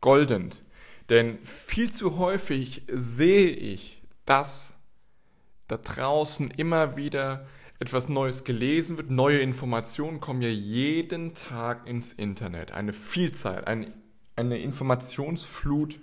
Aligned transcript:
golden. 0.00 0.50
Denn 1.08 1.38
viel 1.44 1.90
zu 1.90 2.18
häufig 2.18 2.82
sehe 2.92 3.50
ich, 3.50 4.02
dass 4.26 4.74
da 5.68 5.76
draußen 5.76 6.50
immer 6.50 6.96
wieder 6.96 7.46
etwas 7.78 8.08
Neues 8.08 8.44
gelesen 8.44 8.96
wird. 8.96 9.10
Neue 9.10 9.38
Informationen 9.38 10.20
kommen 10.20 10.42
ja 10.42 10.48
jeden 10.48 11.34
Tag 11.34 11.86
ins 11.86 12.12
Internet. 12.12 12.72
Eine 12.72 12.92
Vielzahl, 12.92 13.64
eine, 13.64 13.92
eine 14.36 14.58
Informationsflut 14.58 15.98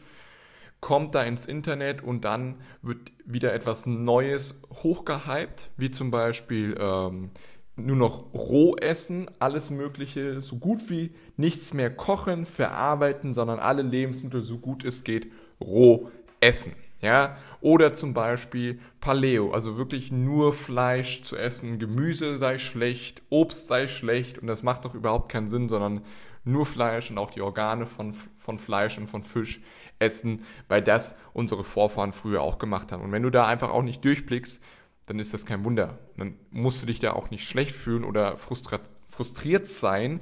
kommt 0.79 1.15
da 1.15 1.23
ins 1.23 1.45
Internet 1.45 2.03
und 2.03 2.25
dann 2.25 2.61
wird 2.81 3.11
wieder 3.25 3.53
etwas 3.53 3.85
Neues 3.85 4.61
hochgehypt, 4.83 5.71
wie 5.77 5.89
zum 5.89 6.11
Beispiel 6.11 6.77
ähm, 6.79 7.31
nur 7.75 7.95
noch 7.95 8.33
roh 8.33 8.75
essen, 8.77 9.29
alles 9.39 9.69
Mögliche, 9.69 10.39
so 10.41 10.55
gut 10.57 10.89
wie 10.89 11.11
nichts 11.37 11.73
mehr 11.73 11.89
kochen, 11.93 12.45
verarbeiten, 12.45 13.33
sondern 13.33 13.59
alle 13.59 13.81
Lebensmittel, 13.81 14.43
so 14.43 14.57
gut 14.57 14.85
es 14.85 15.03
geht, 15.03 15.31
roh 15.59 16.09
essen. 16.39 16.73
Ja? 17.01 17.37
Oder 17.61 17.93
zum 17.93 18.13
Beispiel 18.13 18.79
Paleo, 19.01 19.51
also 19.51 19.77
wirklich 19.77 20.11
nur 20.11 20.53
Fleisch 20.53 21.23
zu 21.23 21.35
essen, 21.35 21.77
Gemüse 21.77 22.37
sei 22.37 22.57
schlecht, 22.57 23.21
Obst 23.29 23.67
sei 23.67 23.87
schlecht 23.87 24.39
und 24.39 24.47
das 24.47 24.63
macht 24.63 24.85
doch 24.85 24.95
überhaupt 24.95 25.29
keinen 25.29 25.47
Sinn, 25.47 25.67
sondern 25.67 26.01
nur 26.45 26.65
Fleisch 26.65 27.11
und 27.11 27.17
auch 27.17 27.31
die 27.31 27.41
Organe 27.41 27.87
von, 27.87 28.13
von 28.37 28.57
Fleisch 28.59 28.97
und 28.97 29.09
von 29.09 29.23
Fisch 29.23 29.61
essen, 29.99 30.45
weil 30.67 30.81
das 30.81 31.15
unsere 31.33 31.63
Vorfahren 31.63 32.13
früher 32.13 32.41
auch 32.41 32.59
gemacht 32.59 32.91
haben. 32.91 33.03
Und 33.03 33.11
wenn 33.11 33.23
du 33.23 33.29
da 33.29 33.47
einfach 33.47 33.71
auch 33.71 33.81
nicht 33.81 34.05
durchblickst, 34.05 34.61
dann 35.05 35.19
ist 35.19 35.33
das 35.33 35.45
kein 35.45 35.65
Wunder. 35.65 35.99
Dann 36.17 36.35
musst 36.51 36.81
du 36.81 36.85
dich 36.85 36.99
da 36.99 37.13
auch 37.13 37.29
nicht 37.29 37.47
schlecht 37.47 37.75
fühlen 37.75 38.03
oder 38.03 38.37
frustriert 38.37 39.67
sein, 39.67 40.19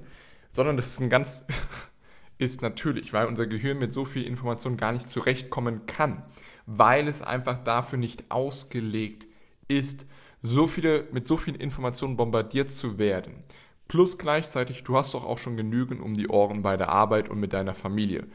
sondern 0.50 0.78
das 0.78 0.88
ist 0.88 1.02
ein 1.02 1.10
ganz 1.10 1.42
ist 2.38 2.62
natürlich, 2.62 3.14
weil 3.14 3.28
unser 3.28 3.48
Gehirn 3.48 3.80
mit 3.80 3.94
so 3.94 4.06
viel 4.06 4.24
Information 4.24 4.78
gar 4.78 4.92
nicht 4.92 5.08
zurechtkommen 5.08 5.86
kann, 5.86 6.24
weil 6.66 7.08
es 7.08 7.22
einfach 7.22 7.64
dafür 7.64 8.00
nicht 8.00 8.32
ausgelegt 8.32 9.28
ist, 9.68 10.06
so 10.42 10.68
viele, 10.68 11.08
mit 11.12 11.28
so 11.28 11.38
vielen 11.38 11.56
Informationen 11.56 12.18
bombardiert 12.18 12.70
zu 12.70 12.98
werden. 12.98 13.44
Plus 13.88 14.18
gleichzeitig, 14.18 14.84
du 14.84 14.98
hast 14.98 15.14
doch 15.14 15.26
auch 15.26 15.38
schon 15.38 15.56
genügend 15.56 16.02
um 16.02 16.16
die 16.16 16.28
Ohren 16.28 16.62
bei 16.62 16.78
der 16.78 16.90
Arbeit 16.90 17.30
und 17.30 17.40
mit 17.40 17.54
deiner 17.54 17.74
Familie. 17.74 18.28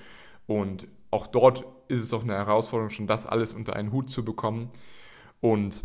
Und 0.47 0.89
auch 1.11 1.27
dort 1.27 1.65
ist 1.89 2.01
es 2.01 2.11
doch 2.11 2.23
eine 2.23 2.35
Herausforderung, 2.35 2.91
schon 2.91 3.07
das 3.07 3.27
alles 3.27 3.53
unter 3.53 3.77
einen 3.77 3.93
Hut 3.93 4.11
zu 4.11 4.25
bekommen. 4.25 4.71
Und 5.41 5.85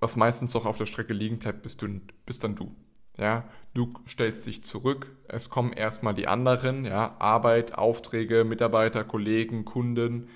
was 0.00 0.16
meistens 0.16 0.54
noch 0.54 0.66
auf 0.66 0.78
der 0.78 0.86
Strecke 0.86 1.12
liegen 1.12 1.38
bleibt, 1.38 1.62
bist, 1.62 1.82
du, 1.82 2.00
bist 2.24 2.44
dann 2.44 2.54
du. 2.54 2.74
Ja, 3.18 3.48
du 3.72 3.94
stellst 4.06 4.46
dich 4.46 4.62
zurück, 4.62 5.16
es 5.28 5.48
kommen 5.48 5.72
erstmal 5.72 6.14
die 6.14 6.28
anderen, 6.28 6.84
ja, 6.84 7.16
Arbeit, 7.18 7.74
Aufträge, 7.74 8.44
Mitarbeiter, 8.44 9.04
Kollegen, 9.04 9.64
Kunden. 9.64 10.28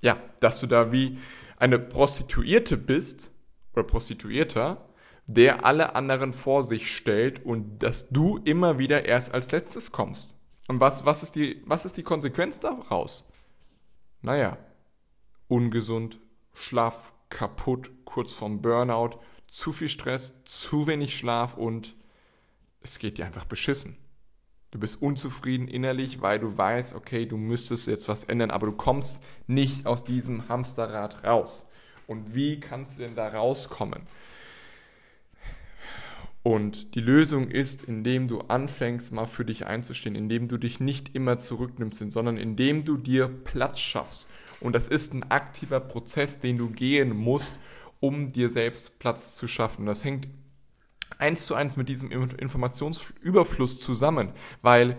Ja, 0.00 0.16
dass 0.40 0.58
du 0.60 0.66
da 0.66 0.90
wie 0.90 1.18
eine 1.58 1.78
Prostituierte 1.78 2.76
bist 2.76 3.30
oder 3.72 3.84
Prostituierter, 3.84 4.88
der 5.26 5.64
alle 5.64 5.94
anderen 5.94 6.32
vor 6.32 6.64
sich 6.64 6.92
stellt 6.92 7.44
und 7.44 7.84
dass 7.84 8.08
du 8.08 8.38
immer 8.38 8.78
wieder 8.78 9.04
erst 9.04 9.32
als 9.32 9.52
letztes 9.52 9.92
kommst. 9.92 10.36
Und 10.66 10.80
was, 10.80 11.04
was, 11.04 11.22
ist, 11.22 11.36
die, 11.36 11.62
was 11.66 11.84
ist 11.84 11.96
die 11.96 12.02
Konsequenz 12.02 12.58
daraus? 12.58 13.30
Naja, 14.22 14.58
ungesund, 15.46 16.18
schlaff, 16.54 17.09
kaputt, 17.30 17.90
kurz 18.04 18.32
vorm 18.32 18.60
Burnout, 18.60 19.18
zu 19.46 19.72
viel 19.72 19.88
Stress, 19.88 20.44
zu 20.44 20.86
wenig 20.86 21.16
Schlaf 21.16 21.56
und 21.56 21.96
es 22.82 22.98
geht 22.98 23.18
dir 23.18 23.26
einfach 23.26 23.44
beschissen. 23.44 23.96
Du 24.70 24.78
bist 24.78 25.02
unzufrieden 25.02 25.66
innerlich, 25.66 26.20
weil 26.20 26.38
du 26.38 26.56
weißt, 26.56 26.94
okay, 26.94 27.26
du 27.26 27.36
müsstest 27.36 27.88
jetzt 27.88 28.08
was 28.08 28.24
ändern, 28.24 28.52
aber 28.52 28.66
du 28.66 28.72
kommst 28.72 29.24
nicht 29.48 29.86
aus 29.86 30.04
diesem 30.04 30.48
Hamsterrad 30.48 31.24
raus. 31.24 31.66
Und 32.06 32.34
wie 32.34 32.60
kannst 32.60 32.98
du 32.98 33.02
denn 33.02 33.16
da 33.16 33.28
rauskommen? 33.28 34.06
Und 36.42 36.94
die 36.94 37.00
Lösung 37.00 37.50
ist, 37.50 37.82
indem 37.82 38.26
du 38.26 38.40
anfängst, 38.40 39.12
mal 39.12 39.26
für 39.26 39.44
dich 39.44 39.66
einzustehen, 39.66 40.14
indem 40.14 40.48
du 40.48 40.56
dich 40.56 40.80
nicht 40.80 41.14
immer 41.14 41.36
zurücknimmst, 41.36 42.10
sondern 42.10 42.38
indem 42.38 42.84
du 42.84 42.96
dir 42.96 43.28
Platz 43.28 43.78
schaffst. 43.78 44.28
Und 44.60 44.74
das 44.74 44.88
ist 44.88 45.12
ein 45.12 45.30
aktiver 45.30 45.80
Prozess, 45.80 46.40
den 46.40 46.56
du 46.56 46.70
gehen 46.70 47.14
musst, 47.14 47.58
um 48.00 48.32
dir 48.32 48.48
selbst 48.48 48.98
Platz 48.98 49.34
zu 49.34 49.48
schaffen. 49.48 49.84
Das 49.84 50.04
hängt 50.04 50.28
eins 51.18 51.44
zu 51.44 51.54
eins 51.54 51.76
mit 51.76 51.88
diesem 51.88 52.10
Informationsüberfluss 52.10 53.80
zusammen, 53.80 54.32
weil 54.62 54.96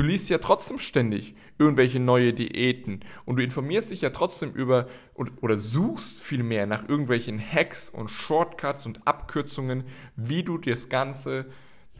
du 0.00 0.06
liest 0.06 0.30
ja 0.30 0.38
trotzdem 0.38 0.78
ständig 0.78 1.34
irgendwelche 1.58 2.00
neue 2.00 2.32
Diäten 2.32 3.00
und 3.26 3.36
du 3.36 3.44
informierst 3.44 3.90
dich 3.90 4.00
ja 4.00 4.08
trotzdem 4.08 4.50
über 4.52 4.88
oder 5.14 5.58
suchst 5.58 6.22
vielmehr 6.22 6.66
nach 6.66 6.88
irgendwelchen 6.88 7.38
Hacks 7.38 7.90
und 7.90 8.08
Shortcuts 8.08 8.86
und 8.86 9.06
Abkürzungen, 9.06 9.84
wie 10.16 10.42
du 10.42 10.56
das 10.56 10.88
Ganze, 10.88 11.44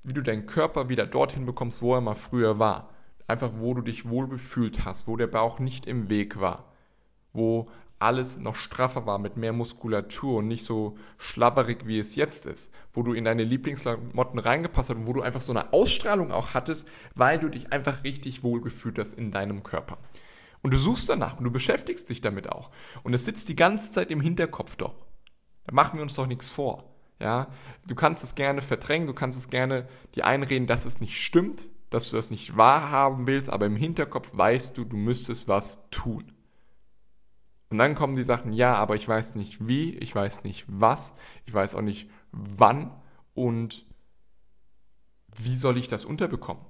wie 0.03 0.15
du 0.15 0.23
deinen 0.23 0.47
Körper 0.47 0.89
wieder 0.89 1.07
dorthin 1.07 1.45
bekommst, 1.45 1.83
wo 1.83 1.95
er 1.95 2.01
mal 2.01 2.15
früher 2.15 2.59
war. 2.59 2.89
Einfach, 3.27 3.51
wo 3.59 3.75
du 3.75 3.83
dich 3.83 4.09
wohl 4.09 4.29
gefühlt 4.29 4.87
hast, 4.87 5.07
wo 5.07 5.19
der 5.19 5.27
Bauch 5.27 5.59
nicht 5.59 5.87
im 5.87 6.09
Weg 6.09 6.41
war, 6.41 6.73
wo 7.35 7.69
alles 8.01 8.39
noch 8.39 8.57
straffer 8.57 9.07
war, 9.07 9.19
mit 9.19 9.37
mehr 9.37 9.53
Muskulatur 9.53 10.39
und 10.39 10.49
nicht 10.49 10.65
so 10.65 10.97
schlabberig, 11.19 11.87
wie 11.87 11.99
es 11.99 12.17
jetzt 12.17 12.47
ist, 12.47 12.73
wo 12.93 13.03
du 13.03 13.13
in 13.13 13.25
deine 13.25 13.45
Lieblingsklamotten 13.45 14.39
reingepasst 14.39 14.91
hast 14.91 14.97
und 14.97 15.07
wo 15.07 15.13
du 15.13 15.23
einfach 15.23 15.43
so 15.43 15.53
eine 15.53 15.73
Ausstrahlung 15.73 16.33
auch 16.33 16.55
hattest, 16.55 16.89
weil 17.15 17.39
du 17.39 17.49
dich 17.49 17.73
einfach 17.73 18.03
richtig 18.03 18.43
wohlgefühlt 18.43 18.99
hast 18.99 19.15
in 19.15 19.31
deinem 19.31 19.63
Körper. 19.63 19.99
Und 20.63 20.73
du 20.73 20.79
suchst 20.79 21.09
danach 21.09 21.39
und 21.39 21.45
du 21.45 21.51
beschäftigst 21.51 22.09
dich 22.11 22.21
damit 22.21 22.51
auch. 22.51 22.71
Und 23.03 23.15
es 23.15 23.25
sitzt 23.25 23.49
die 23.49 23.57
ganze 23.57 23.93
Zeit 23.93 24.11
im 24.11 24.21
Hinterkopf 24.21 24.77
doch. 24.77 24.95
Da 25.67 25.75
machen 25.75 25.99
wir 25.99 26.03
uns 26.03 26.15
doch 26.15 26.27
nichts 26.27 26.49
vor. 26.49 26.85
Ja, 27.19 27.49
du 27.87 27.95
kannst 27.95 28.25
es 28.25 28.35
gerne 28.35 28.63
verdrängen, 28.63 29.07
du 29.07 29.13
kannst 29.13 29.39
es 29.39 29.51
gerne 29.51 29.87
dir 30.15 30.27
einreden, 30.27 30.67
dass 30.67 30.87
es 30.87 31.01
nicht 31.01 31.23
stimmt, 31.23 31.69
dass 31.91 32.11
du 32.11 32.17
das 32.17 32.31
nicht 32.31 32.57
wahrhaben 32.57 33.27
willst, 33.27 33.51
aber 33.51 33.67
im 33.67 33.77
Hinterkopf 33.77 34.31
weißt 34.33 34.79
du, 34.79 34.85
du 34.85 34.97
müsstest 34.97 35.47
was 35.47 35.81
tun. 35.91 36.33
Und 37.71 37.79
dann 37.79 37.95
kommen 37.95 38.17
die 38.17 38.25
Sachen, 38.25 38.53
ja, 38.53 38.75
aber 38.75 38.97
ich 38.97 39.07
weiß 39.07 39.37
nicht 39.37 39.67
wie, 39.67 39.97
ich 39.97 40.15
weiß 40.15 40.43
nicht 40.43 40.67
was, 40.69 41.15
ich 41.47 41.55
weiß 41.55 41.77
auch 41.77 41.83
nicht 41.83 42.11
wann 42.33 42.93
und 43.35 43.87
wie 45.37 45.57
soll 45.57 45.79
ich 45.79 45.87
das 45.87 46.05
unterbekommen? 46.05 46.65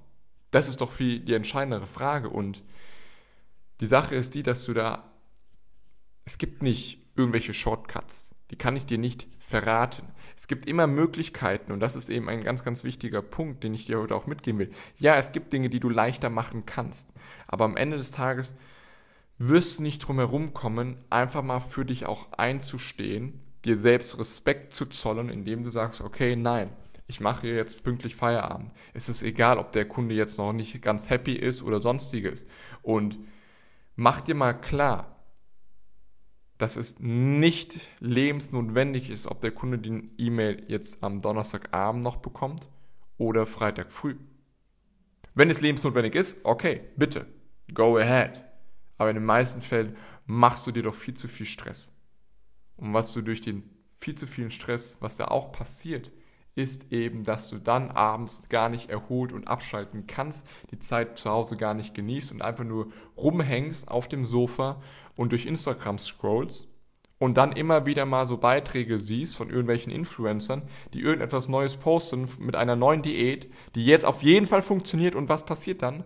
Das 0.51 0.67
ist 0.67 0.81
doch 0.81 0.91
viel 0.91 1.19
die 1.19 1.33
entscheidendere 1.33 1.87
Frage. 1.87 2.29
Und 2.29 2.63
die 3.79 3.85
Sache 3.87 4.15
ist 4.15 4.35
die, 4.35 4.43
dass 4.43 4.65
du 4.65 4.73
da, 4.73 5.11
es 6.25 6.37
gibt 6.37 6.61
nicht 6.61 6.99
irgendwelche 7.15 7.53
Shortcuts, 7.53 8.35
die 8.51 8.55
kann 8.55 8.75
ich 8.75 8.85
dir 8.85 8.97
nicht 8.97 9.27
verraten. 9.39 10.07
Es 10.35 10.47
gibt 10.47 10.67
immer 10.67 10.85
Möglichkeiten 10.85 11.71
und 11.71 11.79
das 11.79 11.95
ist 11.95 12.09
eben 12.09 12.29
ein 12.29 12.43
ganz, 12.43 12.63
ganz 12.63 12.83
wichtiger 12.83 13.21
Punkt, 13.21 13.63
den 13.63 13.73
ich 13.73 13.85
dir 13.85 13.99
heute 13.99 14.15
auch 14.15 14.27
mitgeben 14.27 14.59
will. 14.59 14.71
Ja, 14.97 15.15
es 15.15 15.31
gibt 15.31 15.51
Dinge, 15.51 15.69
die 15.69 15.79
du 15.79 15.89
leichter 15.89 16.29
machen 16.29 16.65
kannst, 16.65 17.11
aber 17.47 17.65
am 17.65 17.77
Ende 17.77 17.97
des 17.97 18.11
Tages 18.11 18.55
wirst 19.47 19.79
nicht 19.79 19.99
drum 19.99 20.17
herum 20.17 20.53
kommen, 20.53 20.97
einfach 21.09 21.43
mal 21.43 21.59
für 21.59 21.85
dich 21.85 22.05
auch 22.05 22.31
einzustehen, 22.33 23.41
dir 23.65 23.77
selbst 23.77 24.17
Respekt 24.17 24.73
zu 24.73 24.85
zollen, 24.85 25.29
indem 25.29 25.63
du 25.63 25.69
sagst, 25.69 26.01
okay, 26.01 26.35
nein, 26.35 26.69
ich 27.07 27.19
mache 27.19 27.47
jetzt 27.47 27.83
pünktlich 27.83 28.15
Feierabend. 28.15 28.71
Es 28.93 29.09
ist 29.09 29.21
egal, 29.23 29.57
ob 29.57 29.71
der 29.71 29.87
Kunde 29.87 30.15
jetzt 30.15 30.37
noch 30.37 30.53
nicht 30.53 30.81
ganz 30.81 31.09
happy 31.09 31.33
ist 31.33 31.61
oder 31.61 31.79
sonstiges. 31.79 32.47
Und 32.81 33.19
mach 33.95 34.21
dir 34.21 34.35
mal 34.35 34.53
klar, 34.53 35.15
dass 36.57 36.77
es 36.77 36.99
nicht 36.99 37.79
lebensnotwendig 37.99 39.09
ist, 39.09 39.27
ob 39.27 39.41
der 39.41 39.51
Kunde 39.51 39.79
die 39.79 40.11
E-Mail 40.17 40.63
jetzt 40.67 41.03
am 41.03 41.21
Donnerstagabend 41.21 42.03
noch 42.03 42.17
bekommt 42.17 42.69
oder 43.17 43.45
Freitag 43.45 43.91
früh. 43.91 44.15
Wenn 45.33 45.49
es 45.49 45.61
lebensnotwendig 45.61 46.15
ist, 46.15 46.37
okay, 46.43 46.81
bitte, 46.95 47.25
go 47.73 47.97
ahead. 47.97 48.50
Aber 49.01 49.09
in 49.09 49.15
den 49.15 49.25
meisten 49.25 49.61
Fällen 49.61 49.97
machst 50.27 50.67
du 50.67 50.71
dir 50.71 50.83
doch 50.83 50.93
viel 50.93 51.15
zu 51.15 51.27
viel 51.27 51.47
Stress. 51.47 51.91
Und 52.77 52.93
was 52.93 53.11
du 53.13 53.23
durch 53.23 53.41
den 53.41 53.63
viel 53.99 54.13
zu 54.13 54.27
vielen 54.27 54.51
Stress, 54.51 54.95
was 54.99 55.17
da 55.17 55.25
auch 55.25 55.51
passiert, 55.51 56.11
ist 56.53 56.91
eben, 56.91 57.23
dass 57.23 57.49
du 57.49 57.57
dann 57.57 57.89
abends 57.89 58.47
gar 58.47 58.69
nicht 58.69 58.91
erholt 58.91 59.33
und 59.33 59.47
abschalten 59.47 60.05
kannst, 60.05 60.45
die 60.69 60.77
Zeit 60.77 61.17
zu 61.17 61.31
Hause 61.31 61.57
gar 61.57 61.73
nicht 61.73 61.95
genießt 61.95 62.31
und 62.31 62.43
einfach 62.43 62.63
nur 62.63 62.91
rumhängst 63.17 63.87
auf 63.87 64.07
dem 64.07 64.23
Sofa 64.23 64.79
und 65.15 65.31
durch 65.31 65.47
Instagram 65.47 65.97
scrollst 65.97 66.67
und 67.17 67.37
dann 67.37 67.53
immer 67.53 67.87
wieder 67.87 68.05
mal 68.05 68.27
so 68.27 68.37
Beiträge 68.37 68.99
siehst 68.99 69.35
von 69.35 69.49
irgendwelchen 69.49 69.91
Influencern, 69.91 70.61
die 70.93 71.01
irgendetwas 71.01 71.49
Neues 71.49 71.75
posten 71.75 72.29
mit 72.37 72.55
einer 72.55 72.75
neuen 72.75 73.01
Diät, 73.01 73.51
die 73.73 73.83
jetzt 73.83 74.05
auf 74.05 74.21
jeden 74.21 74.45
Fall 74.45 74.61
funktioniert 74.61 75.15
und 75.15 75.27
was 75.27 75.43
passiert 75.43 75.81
dann? 75.81 76.03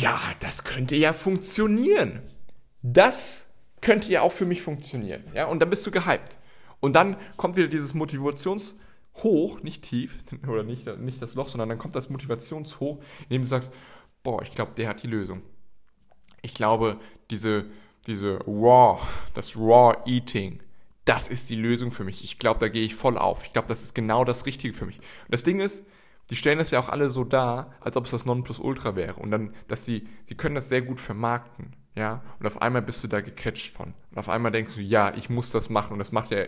Ja, 0.00 0.20
das 0.40 0.64
könnte 0.64 0.96
ja 0.96 1.12
funktionieren. 1.12 2.22
Das 2.82 3.46
könnte 3.80 4.10
ja 4.10 4.22
auch 4.22 4.32
für 4.32 4.46
mich 4.46 4.62
funktionieren. 4.62 5.24
Ja, 5.34 5.46
und 5.46 5.60
dann 5.60 5.70
bist 5.70 5.86
du 5.86 5.90
gehypt. 5.90 6.38
Und 6.80 6.94
dann 6.94 7.16
kommt 7.36 7.56
wieder 7.56 7.68
dieses 7.68 7.94
Motivationshoch, 7.94 9.62
nicht 9.62 9.82
tief, 9.82 10.22
oder 10.48 10.62
nicht, 10.62 10.86
nicht 10.98 11.20
das 11.20 11.34
Loch, 11.34 11.48
sondern 11.48 11.68
dann 11.68 11.78
kommt 11.78 11.94
das 11.94 12.08
Motivationshoch, 12.08 12.98
indem 13.24 13.42
du 13.42 13.48
sagst, 13.48 13.70
boah, 14.22 14.42
ich 14.42 14.54
glaube, 14.54 14.72
der 14.76 14.88
hat 14.88 15.02
die 15.02 15.08
Lösung. 15.08 15.42
Ich 16.42 16.54
glaube, 16.54 16.98
diese 17.30 17.66
diese 18.08 18.38
Raw, 18.46 19.00
das 19.34 19.56
Raw 19.56 19.96
Eating, 20.06 20.60
das 21.04 21.28
ist 21.28 21.50
die 21.50 21.56
Lösung 21.56 21.90
für 21.90 22.04
mich. 22.04 22.24
Ich 22.24 22.38
glaube, 22.38 22.58
da 22.58 22.68
gehe 22.68 22.84
ich 22.84 22.94
voll 22.94 23.16
auf. 23.16 23.44
Ich 23.44 23.52
glaube, 23.52 23.68
das 23.68 23.82
ist 23.82 23.94
genau 23.94 24.24
das 24.24 24.46
Richtige 24.46 24.74
für 24.74 24.86
mich. 24.86 24.96
Und 24.96 25.30
das 25.30 25.42
Ding 25.42 25.60
ist, 25.60 25.86
die 26.30 26.36
stellen 26.36 26.58
das 26.58 26.70
ja 26.70 26.78
auch 26.78 26.88
alle 26.88 27.08
so 27.08 27.24
dar, 27.24 27.74
als 27.80 27.96
ob 27.96 28.04
es 28.04 28.10
das 28.10 28.26
Nonplusultra 28.26 28.96
wäre. 28.96 29.14
Und 29.14 29.30
dann, 29.30 29.54
dass 29.66 29.84
sie, 29.84 30.08
sie 30.24 30.34
können 30.34 30.54
das 30.54 30.68
sehr 30.68 30.82
gut 30.82 31.00
vermarkten. 31.00 31.74
Ja, 31.94 32.22
und 32.38 32.46
auf 32.46 32.62
einmal 32.62 32.82
bist 32.82 33.02
du 33.02 33.08
da 33.08 33.20
gecatcht 33.20 33.74
von. 33.74 33.94
Und 34.10 34.18
auf 34.18 34.28
einmal 34.28 34.52
denkst 34.52 34.74
du, 34.76 34.82
ja, 34.82 35.12
ich 35.14 35.30
muss 35.30 35.50
das 35.50 35.68
machen. 35.70 35.94
Und 35.94 35.98
das 35.98 36.12
macht 36.12 36.30
ja, 36.30 36.44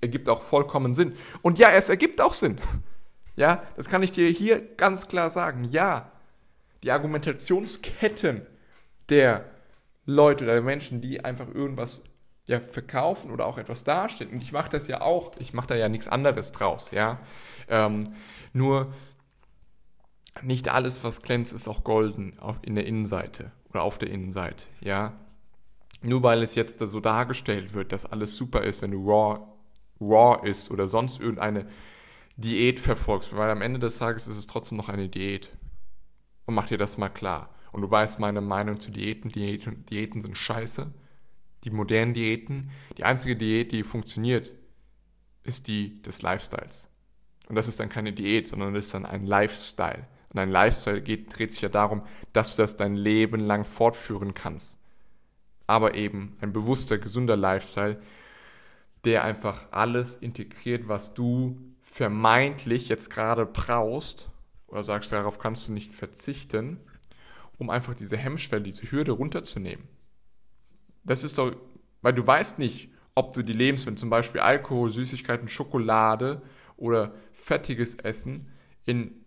ergibt 0.00 0.28
auch 0.28 0.42
vollkommen 0.42 0.94
Sinn. 0.94 1.14
Und 1.42 1.58
ja, 1.58 1.70
es 1.70 1.88
ergibt 1.88 2.20
auch 2.20 2.34
Sinn. 2.34 2.58
Ja, 3.36 3.62
das 3.76 3.88
kann 3.88 4.02
ich 4.02 4.12
dir 4.12 4.28
hier 4.30 4.60
ganz 4.76 5.08
klar 5.08 5.30
sagen. 5.30 5.64
Ja, 5.64 6.12
die 6.82 6.92
Argumentationsketten 6.92 8.46
der 9.08 9.44
Leute 10.04 10.44
oder 10.44 10.60
Menschen, 10.62 11.00
die 11.00 11.24
einfach 11.24 11.48
irgendwas 11.52 12.02
ja, 12.46 12.60
verkaufen 12.60 13.30
oder 13.30 13.46
auch 13.46 13.58
etwas 13.58 13.84
darstellen. 13.84 14.30
Und 14.30 14.42
ich 14.42 14.52
mache 14.52 14.70
das 14.70 14.88
ja 14.88 15.00
auch, 15.00 15.32
ich 15.38 15.52
mache 15.52 15.68
da 15.68 15.74
ja 15.76 15.88
nichts 15.88 16.08
anderes 16.08 16.52
draus, 16.52 16.90
ja. 16.90 17.18
Ähm, 17.68 18.04
nur 18.52 18.92
nicht 20.42 20.68
alles, 20.68 21.02
was 21.02 21.22
glänzt, 21.22 21.52
ist 21.52 21.68
auch 21.68 21.82
golden 21.84 22.38
auf, 22.38 22.58
in 22.62 22.74
der 22.74 22.86
Innenseite 22.86 23.52
oder 23.70 23.82
auf 23.82 23.98
der 23.98 24.10
Innenseite, 24.10 24.66
ja. 24.80 25.12
Nur 26.02 26.22
weil 26.22 26.42
es 26.42 26.54
jetzt 26.54 26.78
so 26.78 27.00
dargestellt 27.00 27.74
wird, 27.74 27.92
dass 27.92 28.06
alles 28.06 28.36
super 28.36 28.62
ist, 28.62 28.82
wenn 28.82 28.92
du 28.92 29.10
raw, 29.10 29.40
raw 30.00 30.48
ist 30.48 30.70
oder 30.70 30.88
sonst 30.88 31.20
irgendeine 31.20 31.66
Diät 32.36 32.78
verfolgst, 32.78 33.34
weil 33.34 33.50
am 33.50 33.62
Ende 33.62 33.80
des 33.80 33.98
Tages 33.98 34.28
ist 34.28 34.36
es 34.36 34.46
trotzdem 34.46 34.76
noch 34.76 34.90
eine 34.90 35.08
Diät. 35.08 35.56
Und 36.44 36.54
mach 36.54 36.68
dir 36.68 36.78
das 36.78 36.98
mal 36.98 37.08
klar. 37.08 37.50
Und 37.72 37.82
du 37.82 37.90
weißt 37.90 38.20
meine 38.20 38.40
Meinung 38.40 38.78
zu 38.78 38.90
Diäten. 38.90 39.30
Diäten. 39.30 39.84
Diäten 39.86 40.20
sind 40.20 40.38
scheiße. 40.38 40.92
Die 41.64 41.70
modernen 41.70 42.14
Diäten. 42.14 42.70
Die 42.96 43.04
einzige 43.04 43.36
Diät, 43.36 43.72
die 43.72 43.82
funktioniert, 43.82 44.54
ist 45.42 45.66
die 45.66 46.02
des 46.02 46.22
Lifestyles. 46.22 46.88
Und 47.48 47.56
das 47.56 47.68
ist 47.68 47.80
dann 47.80 47.88
keine 47.88 48.12
Diät, 48.12 48.48
sondern 48.48 48.74
das 48.74 48.86
ist 48.86 48.94
dann 48.94 49.06
ein 49.06 49.26
Lifestyle. 49.26 50.06
Und 50.30 50.38
ein 50.38 50.50
Lifestyle 50.50 51.00
geht, 51.00 51.36
dreht 51.36 51.52
sich 51.52 51.60
ja 51.60 51.68
darum, 51.68 52.02
dass 52.32 52.56
du 52.56 52.62
das 52.62 52.76
dein 52.76 52.96
Leben 52.96 53.40
lang 53.40 53.64
fortführen 53.64 54.34
kannst. 54.34 54.78
Aber 55.66 55.94
eben 55.94 56.36
ein 56.40 56.52
bewusster, 56.52 56.98
gesunder 56.98 57.36
Lifestyle, 57.36 58.00
der 59.04 59.24
einfach 59.24 59.68
alles 59.72 60.16
integriert, 60.16 60.88
was 60.88 61.14
du 61.14 61.60
vermeintlich 61.82 62.88
jetzt 62.88 63.10
gerade 63.10 63.46
brauchst, 63.46 64.28
oder 64.66 64.82
sagst, 64.82 65.12
darauf 65.12 65.38
kannst 65.38 65.68
du 65.68 65.72
nicht 65.72 65.94
verzichten, 65.94 66.80
um 67.56 67.70
einfach 67.70 67.94
diese 67.94 68.16
Hemmschwelle, 68.16 68.62
diese 68.62 68.90
Hürde 68.90 69.12
runterzunehmen. 69.12 69.88
Das 71.06 71.24
ist 71.24 71.38
doch, 71.38 71.54
weil 72.02 72.12
du 72.12 72.26
weißt 72.26 72.58
nicht, 72.58 72.90
ob 73.14 73.32
du 73.32 73.42
die 73.42 73.52
Lebensmittel, 73.52 73.98
zum 73.98 74.10
Beispiel 74.10 74.40
Alkohol, 74.40 74.90
Süßigkeiten, 74.90 75.48
Schokolade 75.48 76.42
oder 76.76 77.14
fettiges 77.32 77.94
Essen 77.94 78.52
in 78.84 79.24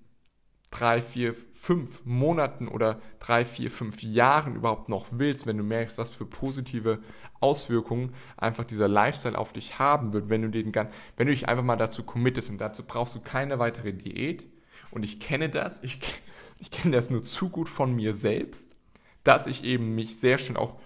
drei, 0.72 1.02
vier, 1.02 1.34
fünf 1.34 2.06
Monaten 2.06 2.68
oder 2.68 3.02
drei, 3.20 3.44
vier, 3.44 3.72
fünf 3.72 4.04
Jahren 4.04 4.56
überhaupt 4.56 4.88
noch 4.88 5.08
willst, 5.12 5.48
wenn 5.48 5.58
du 5.58 5.64
merkst, 5.64 5.98
was 5.98 6.12
für 6.12 6.26
positive 6.26 7.00
Auswirkungen 7.40 8.14
einfach 8.38 8.64
dieser 8.64 8.88
Lifestyle 8.88 9.38
auf 9.38 9.54
dich 9.54 9.80
haben 9.80 10.14
wird, 10.14 10.30
wenn 10.30 10.44
du 10.44 10.50
den 10.50 10.74
wenn 10.74 11.28
du 11.28 11.34
dich 11.34 11.50
einfach 11.50 11.64
mal 11.64 11.76
dazu 11.76 12.04
committest 12.04 12.50
und 12.50 12.60
dazu 12.60 12.84
brauchst 12.84 13.16
du 13.16 13.22
keine 13.22 13.60
weitere 13.60 13.94
Diät. 13.94 14.48
Und 14.92 15.04
ich 15.04 15.20
kenne 15.20 15.50
das, 15.50 15.84
ich, 15.84 16.00
ich 16.60 16.70
kenne 16.70 16.96
das 16.96 17.10
nur 17.10 17.24
zu 17.24 17.50
gut 17.50 17.70
von 17.70 17.96
mir 17.96 18.14
selbst, 18.14 18.76
dass 19.24 19.48
ich 19.48 19.64
eben 19.64 19.96
mich 19.96 20.20
sehr 20.20 20.38
schnell 20.38 20.58
auch 20.58 20.80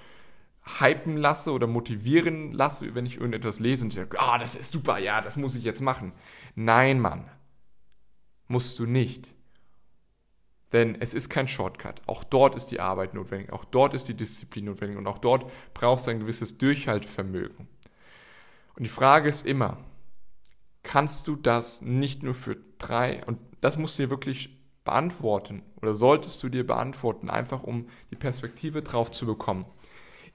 hypen 0.79 1.17
lasse 1.17 1.51
oder 1.51 1.67
motivieren 1.67 2.53
lasse, 2.53 2.95
wenn 2.95 3.05
ich 3.05 3.15
irgendetwas 3.15 3.59
lese 3.59 3.83
und 3.83 3.93
sage, 3.93 4.19
ah, 4.19 4.35
oh, 4.35 4.39
das 4.39 4.55
ist 4.55 4.71
super, 4.71 4.97
ja, 4.97 5.21
das 5.21 5.35
muss 5.35 5.55
ich 5.55 5.63
jetzt 5.63 5.81
machen. 5.81 6.13
Nein, 6.55 6.99
Mann, 6.99 7.29
musst 8.47 8.79
du 8.79 8.85
nicht. 8.85 9.33
Denn 10.71 10.97
es 10.99 11.13
ist 11.13 11.29
kein 11.29 11.47
Shortcut. 11.47 12.01
Auch 12.07 12.23
dort 12.23 12.55
ist 12.55 12.67
die 12.67 12.79
Arbeit 12.79 13.13
notwendig, 13.13 13.51
auch 13.51 13.65
dort 13.65 13.93
ist 13.93 14.07
die 14.07 14.15
Disziplin 14.15 14.65
notwendig 14.65 14.97
und 14.97 15.07
auch 15.07 15.19
dort 15.19 15.51
brauchst 15.73 16.07
du 16.07 16.11
ein 16.11 16.19
gewisses 16.19 16.57
Durchhaltevermögen. 16.57 17.67
Und 18.75 18.83
die 18.83 18.89
Frage 18.89 19.29
ist 19.29 19.45
immer, 19.45 19.77
kannst 20.81 21.27
du 21.27 21.35
das 21.35 21.81
nicht 21.81 22.23
nur 22.23 22.33
für 22.33 22.57
drei, 22.77 23.23
und 23.25 23.39
das 23.61 23.77
musst 23.77 23.99
du 23.99 24.03
dir 24.03 24.09
wirklich 24.09 24.57
beantworten 24.83 25.61
oder 25.81 25.95
solltest 25.95 26.41
du 26.43 26.49
dir 26.49 26.65
beantworten, 26.65 27.29
einfach 27.29 27.63
um 27.63 27.87
die 28.11 28.15
Perspektive 28.15 28.81
drauf 28.81 29.11
zu 29.11 29.25
bekommen. 29.25 29.65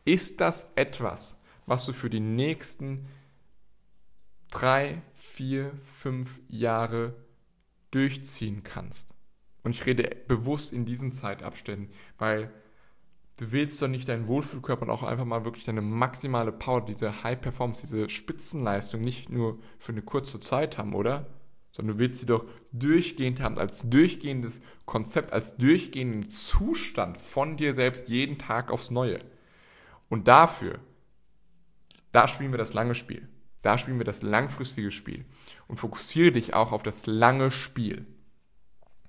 Ist 0.05 0.41
das 0.41 0.73
etwas, 0.75 1.39
was 1.67 1.87
du 1.87 1.93
für 1.93 2.11
die 2.11 2.21
nächsten 2.21 3.07
drei, 4.51 5.03
vier, 5.13 5.73
fünf 5.99 6.41
Jahre 6.49 7.15
durchziehen 7.91 8.63
kannst? 8.63 9.15
Und 9.63 9.73
ich 9.73 9.85
rede 9.85 10.17
bewusst 10.27 10.73
in 10.73 10.85
diesen 10.85 11.13
Zeitabständen, 11.13 11.93
weil 12.17 12.51
du 13.37 13.53
willst 13.53 13.81
doch 13.83 13.89
nicht 13.89 14.09
deinen 14.09 14.29
Wohlfühlkörper 14.29 14.83
und 14.83 14.91
auch 14.91 15.03
einfach 15.03 15.25
mal 15.25 15.45
wirklich 15.45 15.65
deine 15.65 15.83
maximale 15.83 16.53
Power, 16.53 16.85
diese 16.85 17.23
High 17.23 17.41
Performance, 17.41 17.83
diese 17.83 18.09
Spitzenleistung 18.09 19.01
nicht 19.01 19.29
nur 19.29 19.59
für 19.79 19.93
eine 19.93 20.03
kurze 20.03 20.41
Zeit 20.41 20.79
haben, 20.79 20.95
oder? 20.95 21.27
sondern 21.79 21.97
du 21.97 22.03
willst 22.03 22.21
sie 22.21 22.27
doch 22.27 22.45
durchgehend 22.73 23.41
haben, 23.41 23.57
als 23.57 23.89
durchgehendes 23.89 24.63
Konzept, 24.85 25.33
als 25.33 25.57
durchgehenden 25.57 26.29
Zustand 26.29 27.19
von 27.19 27.57
dir 27.57 27.73
selbst 27.73 28.09
jeden 28.09 28.37
Tag 28.37 28.73
aufs 28.73 28.91
Neue. 28.91 29.21
Und 30.09 30.29
dafür, 30.29 30.79
da 32.13 32.29
spielen 32.29 32.53
wir 32.53 32.59
das 32.59 32.75
lange 32.75 32.95
Spiel. 32.95 33.29
Da 33.63 33.77
spielen 33.77 33.99
wir 33.99 34.05
das 34.05 34.23
langfristige 34.23 34.91
Spiel. 34.91 35.25
Und 35.67 35.79
fokussiere 35.79 36.33
dich 36.33 36.55
auch 36.55 36.73
auf 36.73 36.83
das 36.83 37.07
lange 37.07 37.51
Spiel. 37.51 38.07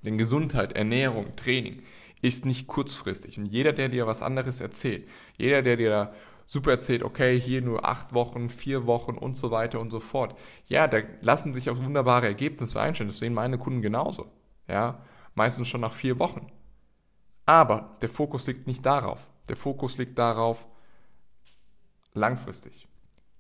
Denn 0.01 0.17
Gesundheit, 0.17 0.73
Ernährung, 0.73 1.35
Training 1.35 1.83
ist 2.21 2.45
nicht 2.45 2.67
kurzfristig. 2.67 3.37
Und 3.37 3.45
jeder, 3.45 3.73
der 3.73 3.89
dir 3.89 4.07
was 4.07 4.21
anderes 4.21 4.59
erzählt, 4.59 5.07
jeder, 5.37 5.61
der 5.61 5.77
dir 5.77 6.13
super 6.47 6.71
erzählt, 6.71 7.03
okay, 7.03 7.39
hier 7.39 7.61
nur 7.61 7.87
acht 7.87 8.13
Wochen, 8.13 8.49
vier 8.49 8.87
Wochen 8.87 9.17
und 9.17 9.37
so 9.37 9.51
weiter 9.51 9.79
und 9.79 9.91
so 9.91 9.99
fort. 9.99 10.37
Ja, 10.65 10.87
da 10.87 10.99
lassen 11.21 11.53
sich 11.53 11.69
auch 11.69 11.77
wunderbare 11.77 12.25
Ergebnisse 12.25 12.81
einstellen. 12.81 13.09
Das 13.09 13.19
sehen 13.19 13.33
meine 13.33 13.57
Kunden 13.57 13.81
genauso. 13.81 14.31
Ja, 14.67 15.03
meistens 15.35 15.67
schon 15.67 15.81
nach 15.81 15.93
vier 15.93 16.17
Wochen. 16.19 16.47
Aber 17.45 17.97
der 18.01 18.09
Fokus 18.09 18.47
liegt 18.47 18.67
nicht 18.67 18.85
darauf. 18.85 19.29
Der 19.47 19.55
Fokus 19.55 19.97
liegt 19.97 20.17
darauf, 20.17 20.67
langfristig 22.19 22.87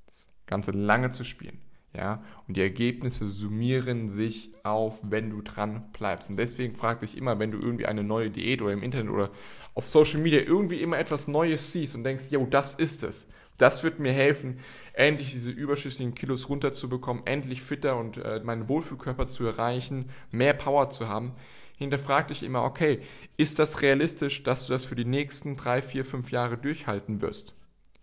das 0.07 0.27
Ganze 0.47 0.71
lange 0.71 1.11
zu 1.11 1.23
spielen. 1.23 1.59
Ja, 1.95 2.23
und 2.47 2.55
die 2.55 2.61
Ergebnisse 2.61 3.27
summieren 3.27 4.09
sich 4.09 4.51
auf, 4.63 4.99
wenn 5.01 5.31
du 5.31 5.41
dran 5.41 5.89
bleibst. 5.91 6.29
Und 6.29 6.37
deswegen 6.37 6.75
frag 6.75 6.99
dich 6.99 7.17
immer, 7.17 7.39
wenn 7.39 7.51
du 7.51 7.57
irgendwie 7.57 7.87
eine 7.87 8.03
neue 8.03 8.29
Diät 8.29 8.61
oder 8.61 8.73
im 8.73 8.83
Internet 8.83 9.11
oder 9.11 9.31
auf 9.73 9.87
Social 9.87 10.19
Media 10.19 10.39
irgendwie 10.39 10.81
immer 10.83 10.99
etwas 10.99 11.27
Neues 11.27 11.71
siehst 11.71 11.95
und 11.95 12.03
denkst, 12.03 12.25
jo, 12.29 12.45
das 12.45 12.75
ist 12.75 13.03
es. 13.03 13.27
Das 13.57 13.83
wird 13.83 13.99
mir 13.99 14.13
helfen, 14.13 14.59
endlich 14.93 15.31
diese 15.31 15.51
überschüssigen 15.51 16.13
Kilos 16.13 16.47
runterzubekommen, 16.47 17.25
endlich 17.25 17.61
fitter 17.61 17.97
und 17.97 18.17
äh, 18.17 18.39
meinen 18.43 18.69
Wohlfühlkörper 18.69 19.27
zu 19.27 19.45
erreichen, 19.45 20.09
mehr 20.31 20.53
Power 20.53 20.89
zu 20.91 21.07
haben. 21.07 21.33
Hinterfrag 21.77 22.27
dich 22.27 22.43
immer, 22.43 22.63
okay, 22.63 23.01
ist 23.35 23.57
das 23.57 23.81
realistisch, 23.81 24.43
dass 24.43 24.67
du 24.67 24.73
das 24.73 24.85
für 24.85 24.95
die 24.95 25.05
nächsten 25.05 25.57
drei, 25.57 25.81
vier, 25.81 26.05
fünf 26.05 26.31
Jahre 26.31 26.57
durchhalten 26.57 27.21
wirst? 27.21 27.55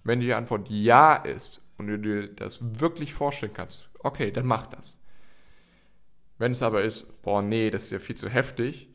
Wenn 0.06 0.20
die 0.20 0.34
Antwort 0.34 0.68
ja 0.70 1.14
ist 1.14 1.62
und 1.78 1.88
du 1.88 1.98
dir 1.98 2.28
das 2.28 2.80
wirklich 2.80 3.12
vorstellen 3.12 3.52
kannst, 3.52 3.90
okay, 3.98 4.30
dann 4.30 4.46
mach 4.46 4.66
das. 4.66 4.98
Wenn 6.38 6.52
es 6.52 6.62
aber 6.62 6.82
ist, 6.82 7.22
boah, 7.22 7.42
nee, 7.42 7.70
das 7.70 7.84
ist 7.84 7.90
ja 7.92 7.98
viel 7.98 8.16
zu 8.16 8.28
heftig, 8.28 8.88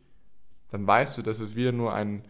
dann 0.69 0.87
weißt 0.87 1.17
du, 1.17 1.21
dass 1.21 1.39
es 1.39 1.55
wieder 1.55 1.71
nur 1.71 1.93
ein, 1.93 2.25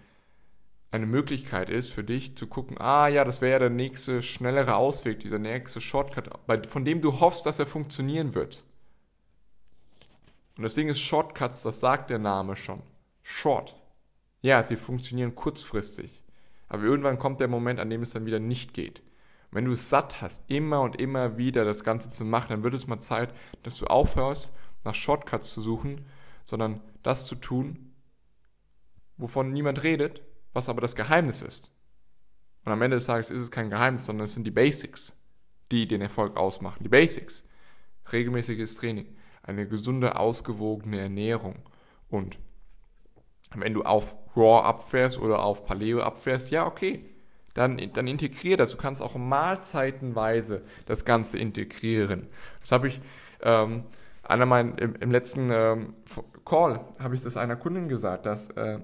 eine 0.90 1.06
Möglichkeit 1.06 1.70
ist 1.70 1.92
für 1.92 2.04
dich 2.04 2.36
zu 2.38 2.48
gucken, 2.48 2.78
ah 2.80 3.08
ja, 3.08 3.24
das 3.24 3.42
wäre 3.42 3.52
ja 3.52 3.60
der 3.60 3.70
nächste 3.70 4.22
schnellere 4.22 4.76
Ausweg, 4.76 5.20
dieser 5.20 5.40
nächste 5.40 5.80
Shortcut, 5.80 6.30
von 6.68 6.86
dem 6.86 7.02
du 7.02 7.20
hoffst, 7.20 7.46
dass 7.46 7.60
er 7.60 7.68
funktionieren 7.68 8.34
wird. 8.34 8.64
Und 10.58 10.64
das 10.64 10.76
Ding 10.76 10.90
ist 10.90 11.00
Shortcuts, 11.00 11.64
das 11.64 11.80
sagt 11.80 12.10
der 12.10 12.20
Name 12.20 12.56
schon. 12.56 12.82
Short. 13.22 13.76
Ja, 14.42 14.64
sie 14.64 14.76
funktionieren 14.76 15.36
kurzfristig. 15.36 16.21
Aber 16.72 16.84
irgendwann 16.84 17.20
kommt 17.20 17.42
der 17.42 17.50
Moment, 17.50 17.82
an 17.82 17.90
dem 17.90 18.02
es 18.02 18.12
dann 18.12 18.26
wieder 18.26 18.40
nicht 18.40 18.74
geht. 18.74 19.04
Wenn 19.52 19.66
du 19.66 19.74
es 19.74 19.90
satt 19.90 20.22
hast, 20.22 20.50
immer 20.50 20.80
und 20.80 21.02
immer 21.02 21.38
wieder 21.38 21.66
das 21.66 21.84
Ganze 21.84 22.10
zu 22.12 22.24
machen, 22.24 22.48
dann 22.48 22.64
wird 22.64 22.74
es 22.74 22.88
mal 22.88 23.02
Zeit, 23.02 23.34
dass 23.64 23.78
du 23.78 23.88
aufhörst, 23.88 24.54
nach 24.86 24.96
Shortcuts 24.96 25.52
zu 25.54 25.62
suchen, 25.62 26.06
sondern 26.46 26.80
das 27.04 27.26
zu 27.26 27.36
tun, 27.36 27.94
wovon 29.18 29.52
niemand 29.52 29.84
redet, 29.84 30.22
was 30.54 30.70
aber 30.70 30.80
das 30.80 30.96
Geheimnis 30.96 31.42
ist. 31.42 31.74
Und 32.64 32.72
am 32.72 32.82
Ende 32.82 32.96
des 32.96 33.06
Tages 33.08 33.32
ist 33.32 33.42
es 33.42 33.52
kein 33.52 33.70
Geheimnis, 33.70 34.06
sondern 34.06 34.24
es 34.24 34.34
sind 34.34 34.46
die 34.46 34.52
Basics, 34.52 35.14
die 35.72 35.90
den 35.90 36.00
Erfolg 36.00 36.38
ausmachen. 36.38 36.86
Die 36.86 36.90
Basics. 36.90 37.44
Regelmäßiges 38.14 38.76
Training, 38.76 39.18
eine 39.44 39.68
gesunde, 39.68 40.18
ausgewogene 40.18 41.02
Ernährung 41.02 41.68
und 42.08 42.40
wenn 43.56 43.74
du 43.74 43.84
auf 43.84 44.16
Raw 44.36 44.64
abfährst 44.66 45.20
oder 45.20 45.44
auf 45.44 45.66
Paleo 45.66 46.02
abfährst, 46.02 46.52
ja, 46.52 46.66
okay, 46.66 47.06
dann, 47.54 47.82
dann 47.94 48.08
integrier 48.08 48.58
das. 48.58 48.72
Du 48.72 48.78
kannst 48.78 49.02
auch 49.02 49.16
mahlzeitenweise 49.16 50.64
das 50.86 51.06
Ganze 51.06 51.38
integrieren. 51.38 52.28
Das 52.62 52.72
habe 52.72 52.88
ich, 52.88 53.02
ähm, 53.42 53.84
einer 54.24 54.46
mein, 54.46 54.76
im, 54.78 54.96
im 54.96 55.12
letzten 55.12 55.50
ähm, 55.52 55.94
Call 56.46 56.80
habe 57.00 57.16
ich 57.16 57.22
das 57.22 57.38
einer 57.38 57.56
Kundin 57.56 57.90
gesagt, 57.90 58.26
dass 58.26 58.50
äh, 58.52 58.80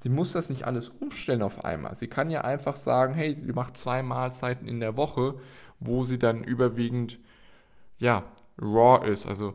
sie 0.00 0.10
muss 0.10 0.32
das 0.32 0.50
nicht 0.50 0.66
alles 0.66 0.88
umstellen 0.88 1.42
auf 1.42 1.64
einmal. 1.64 1.94
Sie 1.94 2.08
kann 2.08 2.30
ja 2.30 2.42
einfach 2.42 2.76
sagen, 2.76 3.14
hey, 3.14 3.34
sie 3.34 3.52
macht 3.52 3.76
zwei 3.76 4.02
Mahlzeiten 4.02 4.68
in 4.68 4.80
der 4.80 4.96
Woche, 4.96 5.36
wo 5.80 6.04
sie 6.04 6.18
dann 6.18 6.44
überwiegend, 6.44 7.18
ja, 7.98 8.24
raw 8.60 9.08
ist, 9.08 9.26
also 9.26 9.54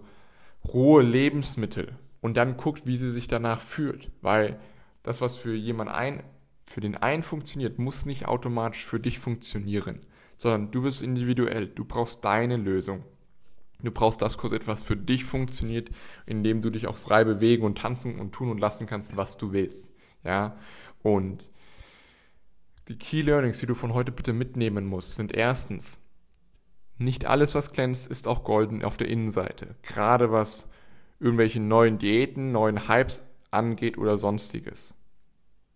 rohe 0.68 1.04
Lebensmittel 1.04 1.94
und 2.22 2.38
dann 2.38 2.58
guckt, 2.58 2.88
wie 2.88 2.96
sie 2.96 3.12
sich 3.12 3.28
danach 3.28 3.62
fühlt. 3.62 4.12
Weil 4.22 4.60
das, 5.04 5.22
was 5.22 5.38
für 5.38 5.56
jemand 5.56 5.90
ein, 5.90 6.24
für 6.66 6.82
den 6.82 6.96
einen 6.96 7.24
funktioniert, 7.24 7.80
muss 7.80 8.06
nicht 8.06 8.28
automatisch 8.28 8.86
für 8.86 9.00
dich 9.00 9.20
funktionieren, 9.20 10.06
sondern 10.38 10.72
du 10.72 10.84
bist 10.84 11.02
individuell. 11.02 11.68
Du 11.68 11.86
brauchst 11.86 12.24
deine 12.24 12.58
Lösung. 12.58 13.04
Du 13.82 13.92
brauchst 13.92 14.22
das 14.22 14.38
Kurs 14.38 14.52
etwas 14.52 14.84
für 14.84 14.98
dich 14.98 15.24
funktioniert, 15.24 15.90
indem 16.26 16.62
du 16.62 16.70
dich 16.70 16.88
auch 16.88 16.98
frei 16.98 17.24
bewegen 17.24 17.64
und 17.64 17.78
tanzen 17.78 18.20
und 18.20 18.34
tun 18.34 18.50
und 18.50 18.60
lassen 18.60 18.88
kannst, 18.88 19.16
was 19.16 19.38
du 19.38 19.54
willst. 19.54 19.94
Ja, 20.24 20.58
und 21.02 21.50
die 22.90 22.98
Key 22.98 23.22
Learnings, 23.22 23.60
die 23.60 23.68
du 23.68 23.76
von 23.76 23.94
heute 23.94 24.12
bitte 24.12 24.34
mitnehmen 24.34 24.86
musst, 24.86 25.16
sind 25.16 25.34
erstens, 25.34 26.02
nicht 26.98 27.26
alles, 27.26 27.56
was 27.56 27.72
glänzt, 27.72 28.08
ist 28.08 28.28
auch 28.28 28.44
golden 28.44 28.84
auf 28.84 28.98
der 28.98 29.08
Innenseite. 29.08 29.76
Gerade 29.84 30.32
was 30.32 30.68
irgendwelche 31.20 31.60
neuen 31.60 31.98
Diäten, 31.98 32.52
neuen 32.52 32.88
Hypes 32.88 33.24
angeht 33.52 33.98
oder 33.98 34.18
sonstiges. 34.18 34.96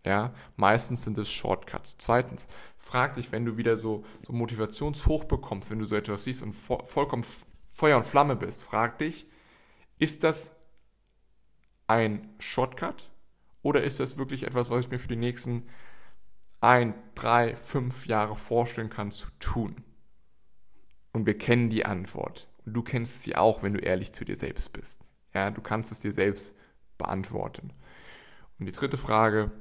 Ja, 0.05 0.33
meistens 0.57 1.03
sind 1.03 1.17
es 1.17 1.31
Shortcuts. 1.31 1.97
Zweitens, 1.97 2.47
frag 2.77 3.15
dich, 3.15 3.31
wenn 3.31 3.45
du 3.45 3.57
wieder 3.57 3.77
so, 3.77 4.03
so 4.25 4.33
Motivationshoch 4.33 5.23
bekommst, 5.23 5.69
wenn 5.69 5.79
du 5.79 5.85
so 5.85 5.95
etwas 5.95 6.25
siehst 6.25 6.43
und 6.43 6.53
vo 6.53 6.85
vollkommen 6.85 7.25
Feuer 7.71 7.97
und 7.97 8.03
Flamme 8.03 8.35
bist, 8.35 8.63
frag 8.63 8.99
dich, 8.99 9.25
ist 9.97 10.23
das 10.23 10.51
ein 11.87 12.29
Shortcut 12.39 13.11
oder 13.61 13.83
ist 13.83 13.99
das 13.99 14.17
wirklich 14.17 14.43
etwas, 14.43 14.69
was 14.69 14.85
ich 14.85 14.91
mir 14.91 14.99
für 14.99 15.07
die 15.07 15.15
nächsten 15.15 15.67
ein, 16.59 16.93
drei, 17.15 17.55
fünf 17.55 18.05
Jahre 18.05 18.35
vorstellen 18.35 18.89
kann 18.89 19.11
zu 19.11 19.27
tun? 19.39 19.83
Und 21.13 21.25
wir 21.25 21.37
kennen 21.37 21.69
die 21.69 21.85
Antwort. 21.85 22.49
Und 22.65 22.73
du 22.73 22.81
kennst 22.81 23.23
sie 23.23 23.35
auch, 23.35 23.63
wenn 23.63 23.73
du 23.73 23.79
ehrlich 23.79 24.11
zu 24.13 24.25
dir 24.25 24.35
selbst 24.35 24.73
bist. 24.73 25.05
Ja, 25.33 25.51
du 25.51 25.61
kannst 25.61 25.91
es 25.91 25.99
dir 25.99 26.11
selbst 26.11 26.55
beantworten. 26.97 27.71
Und 28.59 28.65
die 28.67 28.71
dritte 28.71 28.97
Frage, 28.97 29.51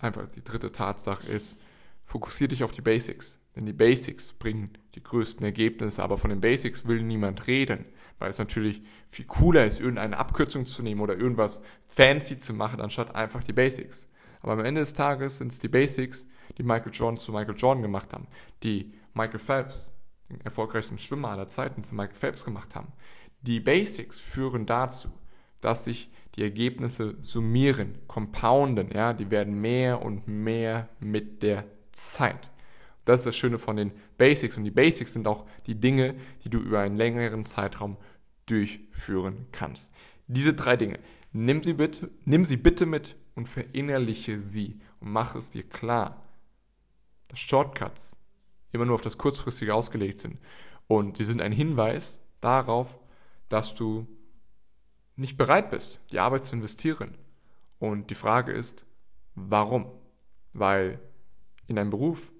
einfach 0.00 0.26
die 0.26 0.42
dritte 0.42 0.72
Tatsache 0.72 1.26
ist, 1.26 1.58
fokussiere 2.04 2.48
dich 2.48 2.64
auf 2.64 2.72
die 2.72 2.80
Basics. 2.80 3.38
Denn 3.54 3.66
die 3.66 3.72
Basics 3.72 4.32
bringen 4.32 4.70
die 4.94 5.02
größten 5.02 5.44
Ergebnisse, 5.44 6.02
aber 6.02 6.18
von 6.18 6.30
den 6.30 6.40
Basics 6.40 6.86
will 6.86 7.02
niemand 7.02 7.46
reden, 7.46 7.84
weil 8.18 8.30
es 8.30 8.38
natürlich 8.38 8.82
viel 9.06 9.26
cooler 9.26 9.66
ist, 9.66 9.80
irgendeine 9.80 10.18
Abkürzung 10.18 10.66
zu 10.66 10.82
nehmen 10.82 11.00
oder 11.00 11.16
irgendwas 11.16 11.60
fancy 11.86 12.38
zu 12.38 12.54
machen, 12.54 12.80
anstatt 12.80 13.14
einfach 13.14 13.42
die 13.42 13.52
Basics. 13.52 14.08
Aber 14.40 14.52
am 14.52 14.64
Ende 14.64 14.80
des 14.80 14.94
Tages 14.94 15.38
sind 15.38 15.52
es 15.52 15.58
die 15.58 15.68
Basics, 15.68 16.26
die 16.58 16.62
Michael 16.62 16.92
Jordan 16.92 17.20
zu 17.20 17.32
Michael 17.32 17.56
Jordan 17.56 17.82
gemacht 17.82 18.12
haben, 18.12 18.26
die 18.62 18.92
Michael 19.14 19.38
Phelps, 19.38 19.92
den 20.28 20.40
erfolgreichsten 20.42 20.98
Schwimmer 20.98 21.30
aller 21.30 21.48
Zeiten, 21.48 21.84
zu 21.84 21.94
Michael 21.94 22.16
Phelps 22.16 22.44
gemacht 22.44 22.74
haben, 22.74 22.92
die 23.42 23.60
Basics 23.60 24.18
führen 24.18 24.66
dazu, 24.66 25.10
dass 25.60 25.84
sich 25.84 26.10
die 26.36 26.42
Ergebnisse 26.42 27.16
summieren, 27.22 27.98
compounden, 28.06 28.90
ja, 28.92 29.12
die 29.12 29.30
werden 29.30 29.60
mehr 29.60 30.02
und 30.02 30.28
mehr 30.28 30.88
mit 31.00 31.42
der 31.42 31.64
Zeit. 31.92 32.50
Das 33.04 33.20
ist 33.20 33.26
das 33.26 33.36
Schöne 33.36 33.58
von 33.58 33.76
den 33.76 33.92
Basics 34.18 34.56
und 34.56 34.64
die 34.64 34.70
Basics 34.70 35.12
sind 35.12 35.26
auch 35.26 35.46
die 35.66 35.74
Dinge, 35.74 36.14
die 36.44 36.50
du 36.50 36.58
über 36.58 36.80
einen 36.80 36.96
längeren 36.96 37.44
Zeitraum 37.44 37.96
durchführen 38.46 39.46
kannst. 39.52 39.90
Diese 40.28 40.54
drei 40.54 40.76
Dinge, 40.76 40.98
nimm 41.32 41.62
sie 41.62 41.72
bitte, 41.72 42.10
nimm 42.24 42.44
sie 42.44 42.56
bitte 42.56 42.86
mit 42.86 43.16
und 43.34 43.48
verinnerliche 43.48 44.38
sie 44.38 44.78
und 45.00 45.10
mach 45.10 45.34
es 45.34 45.50
dir 45.50 45.64
klar, 45.64 46.22
dass 47.28 47.40
Shortcuts 47.40 48.16
immer 48.72 48.84
nur 48.84 48.94
auf 48.94 49.00
das 49.00 49.18
Kurzfristige 49.18 49.74
ausgelegt 49.74 50.18
sind 50.18 50.38
und 50.86 51.16
sie 51.16 51.24
sind 51.24 51.40
ein 51.40 51.52
Hinweis 51.52 52.20
darauf, 52.40 52.98
dass 53.50 53.74
du 53.74 54.06
nicht 55.16 55.36
bereit 55.36 55.70
bist, 55.70 56.00
die 56.10 56.18
Arbeit 56.18 56.46
zu 56.46 56.56
investieren. 56.56 57.18
Und 57.78 58.08
die 58.08 58.14
Frage 58.14 58.52
ist, 58.52 58.86
warum? 59.34 59.90
Weil 60.54 60.98
in 61.66 61.76
deinem 61.76 61.90
Beruf, 61.90 62.32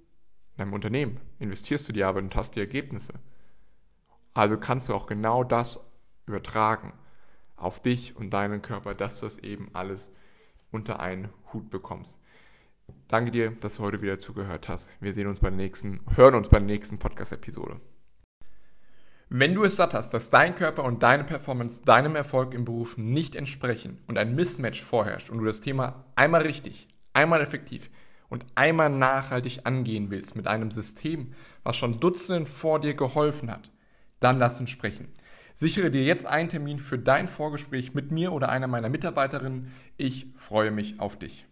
in 0.52 0.58
deinem 0.58 0.72
Unternehmen 0.72 1.20
investierst 1.38 1.88
du 1.88 1.92
die 1.92 2.04
Arbeit 2.04 2.24
und 2.24 2.36
hast 2.36 2.56
die 2.56 2.60
Ergebnisse. 2.60 3.14
Also 4.32 4.56
kannst 4.56 4.88
du 4.88 4.94
auch 4.94 5.06
genau 5.06 5.44
das 5.44 5.80
übertragen 6.26 6.92
auf 7.56 7.80
dich 7.80 8.16
und 8.16 8.30
deinen 8.30 8.62
Körper, 8.62 8.94
dass 8.94 9.20
du 9.20 9.26
das 9.26 9.38
eben 9.38 9.68
alles 9.74 10.12
unter 10.70 11.00
einen 11.00 11.28
Hut 11.52 11.70
bekommst. 11.70 12.20
Danke 13.08 13.30
dir, 13.30 13.50
dass 13.50 13.76
du 13.76 13.82
heute 13.82 14.02
wieder 14.02 14.18
zugehört 14.18 14.68
hast. 14.68 14.88
Wir 15.00 15.12
sehen 15.12 15.26
uns 15.26 15.40
bei 15.40 15.50
der 15.50 15.56
nächsten, 15.56 16.00
hören 16.14 16.34
uns 16.34 16.48
bei 16.48 16.58
der 16.58 16.66
nächsten 16.66 16.98
Podcast-Episode. 16.98 17.80
Wenn 19.32 19.54
du 19.54 19.62
es 19.62 19.76
satt 19.76 19.94
hast, 19.94 20.12
dass 20.12 20.28
dein 20.28 20.56
Körper 20.56 20.82
und 20.82 21.04
deine 21.04 21.22
Performance 21.22 21.84
deinem 21.84 22.16
Erfolg 22.16 22.52
im 22.52 22.64
Beruf 22.64 22.98
nicht 22.98 23.36
entsprechen 23.36 24.00
und 24.08 24.18
ein 24.18 24.34
Mismatch 24.34 24.82
vorherrscht 24.82 25.30
und 25.30 25.38
du 25.38 25.44
das 25.44 25.60
Thema 25.60 26.04
einmal 26.16 26.42
richtig, 26.42 26.88
einmal 27.12 27.40
effektiv 27.40 27.90
und 28.28 28.44
einmal 28.56 28.90
nachhaltig 28.90 29.60
angehen 29.62 30.10
willst 30.10 30.34
mit 30.34 30.48
einem 30.48 30.72
System, 30.72 31.32
was 31.62 31.76
schon 31.76 32.00
Dutzenden 32.00 32.44
vor 32.44 32.80
dir 32.80 32.94
geholfen 32.94 33.52
hat, 33.52 33.70
dann 34.18 34.40
lass 34.40 34.58
uns 34.58 34.70
sprechen. 34.70 35.06
Sichere 35.54 35.92
dir 35.92 36.02
jetzt 36.02 36.26
einen 36.26 36.48
Termin 36.48 36.80
für 36.80 36.98
dein 36.98 37.28
Vorgespräch 37.28 37.94
mit 37.94 38.10
mir 38.10 38.32
oder 38.32 38.48
einer 38.48 38.66
meiner 38.66 38.88
Mitarbeiterinnen. 38.88 39.70
Ich 39.96 40.26
freue 40.34 40.72
mich 40.72 40.98
auf 40.98 41.16
dich. 41.16 41.46